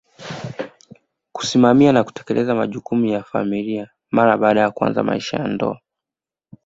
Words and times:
kusimamia 1.31 1.91
na 1.91 2.03
kutekeleza 2.03 2.55
majukumu 2.55 3.05
ya 3.05 3.23
familia 3.23 3.89
mara 4.11 4.37
baada 4.37 4.59
ya 4.61 4.71
kuanza 4.71 5.03
maisha 5.03 5.37
ya 5.37 5.47
ndoa 5.47 5.81